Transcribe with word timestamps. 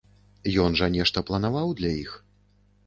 Ён 0.63 0.71
жа 0.81 0.89
нешта 0.95 1.25
планаваў 1.29 1.77
для 1.83 1.91
іх? 2.03 2.11